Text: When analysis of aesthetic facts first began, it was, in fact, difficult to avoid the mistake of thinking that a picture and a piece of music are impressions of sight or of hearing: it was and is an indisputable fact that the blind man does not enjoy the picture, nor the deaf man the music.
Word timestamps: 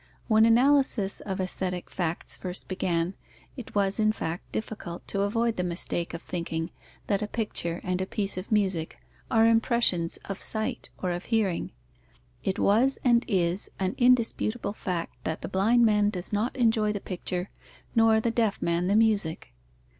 When 0.27 0.45
analysis 0.47 1.19
of 1.19 1.39
aesthetic 1.39 1.91
facts 1.91 2.35
first 2.35 2.67
began, 2.67 3.13
it 3.55 3.75
was, 3.75 3.99
in 3.99 4.11
fact, 4.11 4.51
difficult 4.51 5.07
to 5.09 5.21
avoid 5.21 5.57
the 5.57 5.63
mistake 5.63 6.15
of 6.15 6.23
thinking 6.23 6.71
that 7.05 7.21
a 7.21 7.27
picture 7.27 7.79
and 7.83 8.01
a 8.01 8.07
piece 8.07 8.35
of 8.35 8.51
music 8.51 8.97
are 9.29 9.45
impressions 9.45 10.17
of 10.25 10.41
sight 10.41 10.89
or 11.03 11.11
of 11.11 11.25
hearing: 11.25 11.71
it 12.43 12.57
was 12.57 12.97
and 13.03 13.23
is 13.27 13.69
an 13.77 13.93
indisputable 13.99 14.73
fact 14.73 15.23
that 15.23 15.41
the 15.43 15.47
blind 15.49 15.85
man 15.85 16.09
does 16.09 16.33
not 16.33 16.57
enjoy 16.57 16.91
the 16.91 16.99
picture, 16.99 17.51
nor 17.93 18.19
the 18.19 18.31
deaf 18.31 18.59
man 18.59 18.87
the 18.87 18.95
music. 18.95 19.53